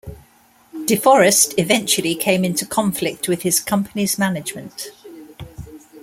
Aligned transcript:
De 0.87 0.95
Forest 0.95 1.53
eventually 1.59 2.15
came 2.15 2.43
into 2.43 2.65
conflict 2.65 3.27
with 3.27 3.43
his 3.43 3.59
company's 3.59 4.17
management. 4.17 4.87